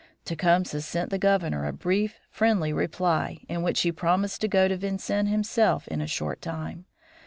[0.25, 4.75] Tecumseh sent the Governor a brief, friendly reply, in which he promised to go to
[4.75, 6.85] Vincennes himself in a short time.